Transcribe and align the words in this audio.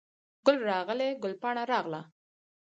ګل 0.45 0.57
راغلی، 0.69 1.09
ګل 1.21 1.33
پاڼه 1.41 1.63
راغله 1.71 2.01